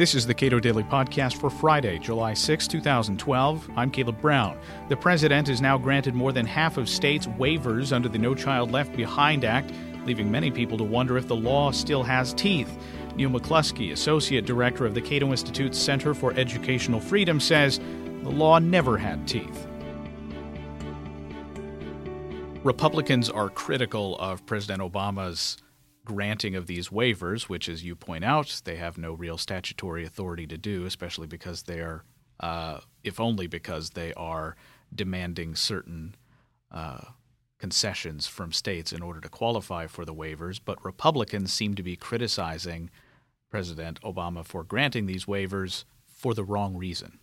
[0.00, 3.68] This is the Cato Daily Podcast for Friday, July 6, 2012.
[3.76, 4.58] I'm Caleb Brown.
[4.88, 8.72] The president has now granted more than half of states waivers under the No Child
[8.72, 9.74] Left Behind Act,
[10.06, 12.78] leaving many people to wonder if the law still has teeth.
[13.14, 17.78] Neal McCluskey, Associate Director of the Cato Institute's Center for Educational Freedom, says
[18.22, 19.66] the law never had teeth.
[22.64, 25.58] Republicans are critical of President Obama's
[26.10, 30.44] granting of these waivers, which, as you point out, they have no real statutory authority
[30.44, 32.02] to do, especially because they are,
[32.40, 34.56] uh, if only because they are
[34.92, 36.16] demanding certain
[36.72, 37.02] uh,
[37.60, 40.58] concessions from states in order to qualify for the waivers.
[40.64, 42.90] But Republicans seem to be criticizing
[43.48, 47.20] President Obama for granting these waivers for the wrong reason.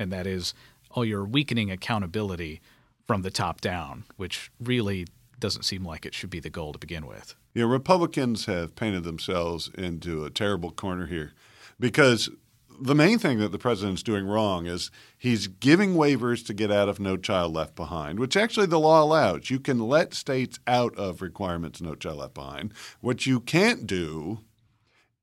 [0.00, 0.52] And that is,
[0.96, 2.60] oh, you're weakening accountability
[3.06, 5.06] from the top down, which really
[5.38, 7.36] doesn't seem like it should be the goal to begin with.
[7.54, 11.32] Yeah, Republicans have painted themselves into a terrible corner here
[11.78, 12.28] because
[12.80, 16.88] the main thing that the president's doing wrong is he's giving waivers to get out
[16.88, 19.50] of No Child Left Behind, which actually the law allows.
[19.50, 22.72] You can let states out of requirements No Child Left Behind.
[23.00, 24.40] What you can't do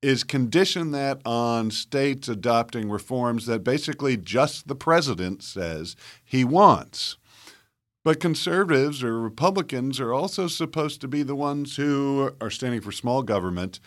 [0.01, 7.17] is condition that on states adopting reforms that basically just the president says he wants.
[8.03, 12.91] But conservatives or Republicans are also supposed to be the ones who are standing for
[12.91, 13.79] small government.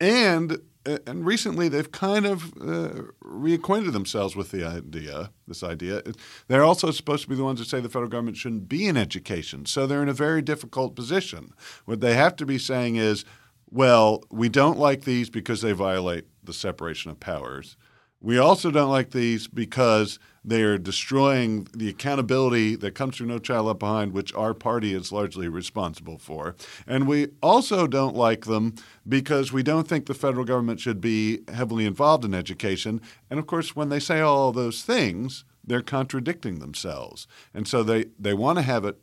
[0.00, 6.02] And, and recently they've kind of uh, reacquainted themselves with the idea, this idea.
[6.48, 8.96] They're also supposed to be the ones that say the federal government shouldn't be in
[8.96, 9.64] education.
[9.66, 11.54] So they're in a very difficult position.
[11.84, 13.24] What they have to be saying is,
[13.70, 17.76] well, we don't like these because they violate the separation of powers.
[18.22, 23.40] We also don't like these because they are destroying the accountability that comes through No
[23.40, 26.54] Child Left Behind, which our party is largely responsible for.
[26.86, 28.76] And we also don't like them
[29.08, 33.00] because we don't think the federal government should be heavily involved in education.
[33.28, 37.26] And of course, when they say all those things, they're contradicting themselves.
[37.52, 39.00] And so they, they want to have it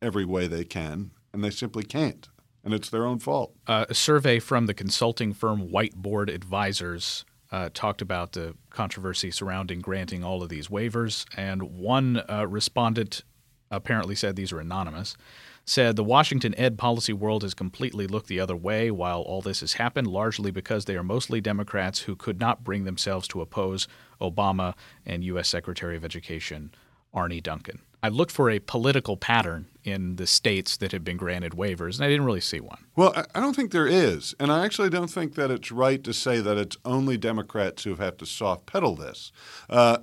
[0.00, 2.28] every way they can, and they simply can't.
[2.62, 3.52] And it's their own fault.
[3.66, 9.80] Uh, a survey from the consulting firm Whiteboard Advisors uh, talked about the controversy surrounding
[9.80, 13.22] granting all of these waivers, and one uh, respondent
[13.70, 15.16] apparently said these are anonymous.
[15.64, 19.60] Said the Washington ed policy world has completely looked the other way while all this
[19.60, 23.86] has happened, largely because they are mostly Democrats who could not bring themselves to oppose
[24.20, 24.74] Obama
[25.06, 25.48] and U.S.
[25.48, 26.72] Secretary of Education
[27.12, 27.80] Arne Duncan.
[28.02, 32.04] I looked for a political pattern in the states that have been granted waivers, and
[32.04, 32.84] I didn't really see one.
[32.96, 34.34] Well, I don't think there is.
[34.38, 37.96] And I actually don't think that it's right to say that it's only Democrats who
[37.96, 39.32] have to soft pedal this.
[39.68, 39.98] Uh,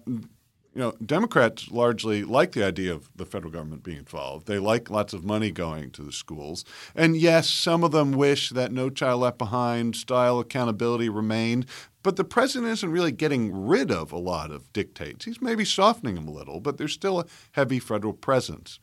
[0.77, 4.45] you know, Democrats largely like the idea of the federal government being involved.
[4.45, 6.63] They like lots of money going to the schools.
[6.95, 11.65] And yes, some of them wish that No Child Left Behind style accountability remained.
[12.03, 15.25] But the president isn't really getting rid of a lot of dictates.
[15.25, 18.79] He's maybe softening them a little, but there's still a heavy federal presence.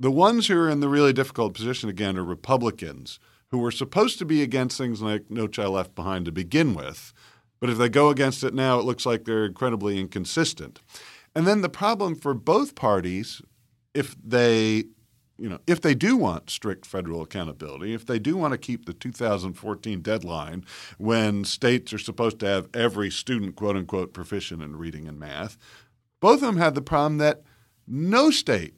[0.00, 4.18] The ones who are in the really difficult position, again, are Republicans who were supposed
[4.18, 7.12] to be against things like No Child Left Behind to begin with
[7.62, 10.80] but if they go against it now, it looks like they're incredibly inconsistent.
[11.32, 13.40] And then the problem for both parties,
[13.94, 14.86] if they
[15.38, 18.84] you know, if they do want strict federal accountability, if they do want to keep
[18.84, 20.64] the 2014 deadline
[20.98, 25.56] when states are supposed to have every student, quote unquote, proficient in reading and math,
[26.20, 27.42] both of them have the problem that
[27.86, 28.74] no state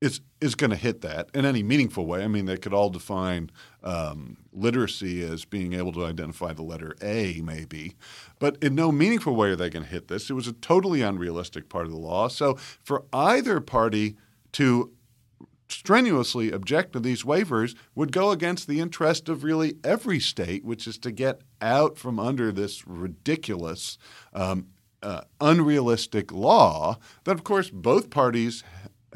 [0.00, 2.22] is is going to hit that in any meaningful way.
[2.22, 3.50] I mean, they could all define
[3.82, 7.96] um, literacy as being able to identify the letter A, maybe,
[8.38, 10.30] but in no meaningful way are they going to hit this.
[10.30, 12.28] It was a totally unrealistic part of the law.
[12.28, 14.16] So for either party
[14.52, 14.92] to
[15.68, 20.86] strenuously object to these waivers would go against the interest of really every state, which
[20.86, 23.98] is to get out from under this ridiculous.
[24.32, 24.68] Um,
[25.00, 28.64] uh, unrealistic law that, of course, both parties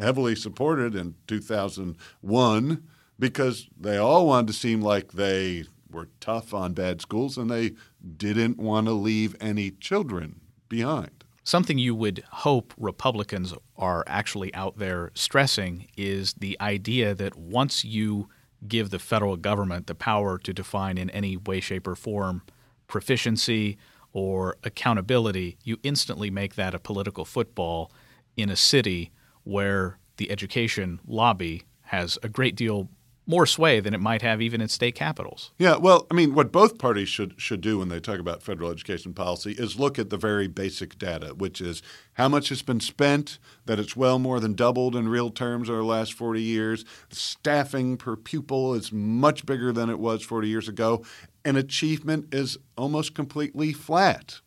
[0.03, 2.83] heavily supported in 2001
[3.19, 7.73] because they all wanted to seem like they were tough on bad schools and they
[8.17, 11.25] didn't want to leave any children behind.
[11.45, 17.85] Something you would hope Republicans are actually out there stressing is the idea that once
[17.85, 18.29] you
[18.69, 22.43] give the federal government the power to define in any way, shape, or form
[22.87, 23.77] proficiency
[24.13, 27.91] or accountability, you instantly make that a political football
[28.37, 29.11] in a city
[29.45, 32.89] where the education lobby has a great deal
[33.27, 35.53] more sway than it might have even in state capitals.
[35.59, 38.71] Yeah, well, I mean, what both parties should should do when they talk about federal
[38.71, 41.83] education policy is look at the very basic data, which is
[42.15, 45.79] how much has been spent, that it's well more than doubled in real terms over
[45.79, 46.85] the last 40 years.
[47.11, 51.05] Staffing per pupil is much bigger than it was 40 years ago,
[51.45, 54.41] and achievement is almost completely flat.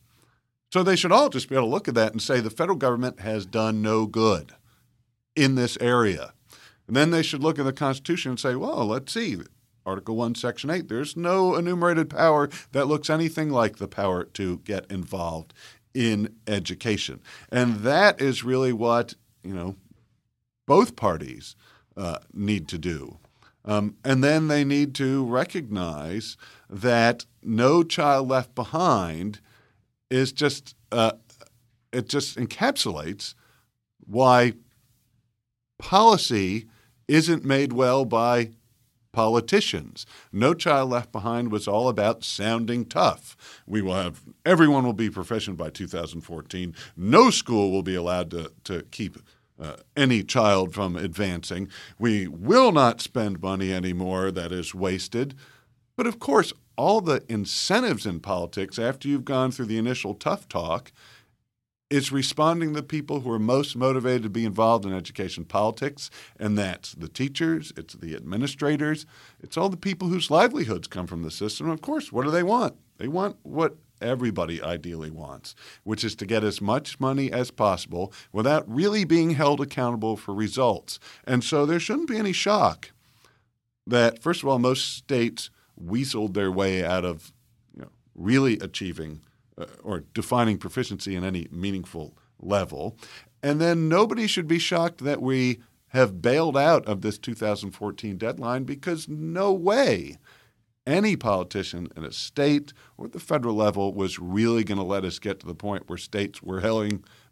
[0.73, 2.77] So they should all just be able to look at that and say the federal
[2.77, 4.53] government has done no good
[5.35, 6.33] in this area.
[6.87, 9.37] And then they should look at the Constitution and say, well, let's see.
[9.85, 14.57] Article 1, Section 8, there's no enumerated power that looks anything like the power to
[14.59, 15.53] get involved
[15.93, 17.21] in education.
[17.51, 19.75] And that is really what, you know,
[20.65, 21.55] both parties
[21.95, 23.19] uh, need to do.
[23.63, 26.35] Um, and then they need to recognize
[26.69, 29.39] that no child left behind
[30.09, 31.13] is just, uh,
[31.91, 33.33] it just encapsulates
[34.05, 34.53] why
[35.85, 36.65] policy
[37.07, 38.49] isn't made well by
[39.11, 40.07] politicians.
[40.31, 43.61] No Child Left Behind was all about sounding tough.
[43.67, 46.73] We will have everyone will be proficient by 2014.
[46.97, 49.17] No school will be allowed to, to keep
[49.61, 51.69] uh, any child from advancing.
[51.99, 55.35] We will not spend money anymore that is wasted.
[55.95, 60.49] But of course, all the incentives in politics after you've gone through the initial tough
[60.49, 60.91] talk
[61.89, 66.09] is responding to the people who are most motivated to be involved in education politics,
[66.39, 69.05] and that's the teachers, it's the administrators,
[69.39, 71.69] it's all the people whose livelihoods come from the system.
[71.69, 72.75] Of course, what do they want?
[72.97, 78.11] They want what everybody ideally wants, which is to get as much money as possible
[78.31, 80.99] without really being held accountable for results.
[81.25, 82.91] And so there shouldn't be any shock
[83.87, 85.49] that, first of all, most states
[85.81, 87.31] weaseled their way out of
[87.75, 89.21] you know, really achieving
[89.57, 92.97] uh, or defining proficiency in any meaningful level.
[93.41, 95.59] And then nobody should be shocked that we
[95.89, 100.17] have bailed out of this 2014 deadline because no way
[100.87, 105.05] any politician in a state or at the federal level was really going to let
[105.05, 106.61] us get to the point where states were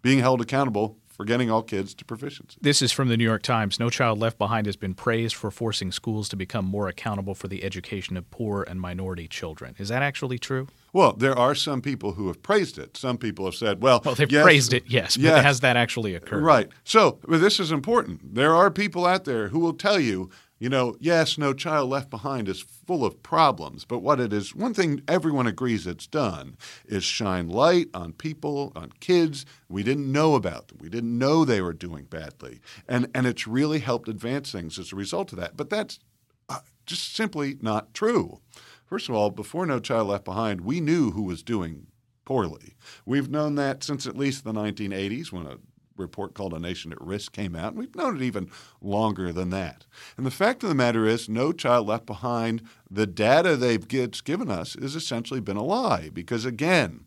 [0.01, 2.57] being held accountable for getting all kids to proficiency.
[2.61, 3.79] This is from the New York Times.
[3.79, 7.47] No Child Left Behind has been praised for forcing schools to become more accountable for
[7.47, 9.75] the education of poor and minority children.
[9.77, 10.67] Is that actually true?
[10.91, 12.97] Well, there are some people who have praised it.
[12.97, 15.43] Some people have said, well, well they've yes, praised it, yes, but yes.
[15.43, 16.43] has that actually occurred?
[16.43, 16.69] Right.
[16.83, 18.35] So this is important.
[18.35, 20.29] There are people out there who will tell you
[20.63, 24.55] you know, yes, No Child Left Behind is full of problems, but what it is,
[24.55, 26.55] one thing everyone agrees it's done
[26.85, 30.77] is shine light on people, on kids we didn't know about them.
[30.79, 32.61] We didn't know they were doing badly.
[32.87, 35.57] And, and it's really helped advance things as a result of that.
[35.57, 35.99] But that's
[36.47, 38.39] uh, just simply not true.
[38.85, 41.87] First of all, before No Child Left Behind, we knew who was doing
[42.23, 42.75] poorly.
[43.05, 45.57] We've known that since at least the 1980s when a
[45.97, 48.49] report called A Nation at Risk came out, and we've known it even
[48.81, 49.85] longer than that.
[50.17, 54.49] And the fact of the matter is, No Child Left Behind, the data they've given
[54.49, 57.05] us has essentially been a lie because, again,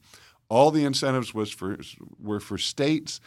[0.48, 1.78] all the incentives was for,
[2.20, 3.20] were for states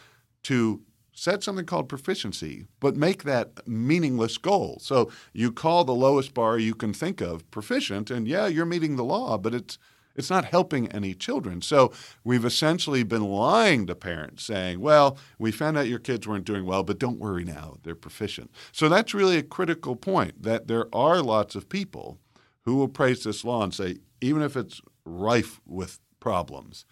[0.44, 4.78] to set something called proficiency, but make that meaningless goal.
[4.80, 8.96] So you call the lowest bar you can think of proficient, and yeah, you're meeting
[8.96, 9.78] the law, but it's
[10.14, 11.62] it's not helping any children.
[11.62, 11.92] So
[12.24, 16.66] we've essentially been lying to parents saying, well, we found out your kids weren't doing
[16.66, 18.50] well, but don't worry now, they're proficient.
[18.72, 22.18] So that's really a critical point that there are lots of people
[22.62, 26.84] who will praise this law and say, even if it's rife with problems,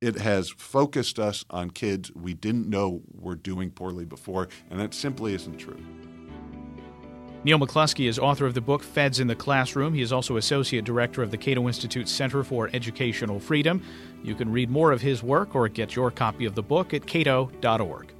[0.00, 4.92] it has focused us on kids we didn't know were doing poorly before, and that
[4.92, 5.80] simply isn't true.
[7.44, 9.92] Neal McCluskey is author of the book Feds in the Classroom.
[9.92, 13.82] He is also associate director of the Cato Institute Center for Educational Freedom.
[14.22, 17.06] You can read more of his work or get your copy of the book at
[17.06, 18.13] cato.org.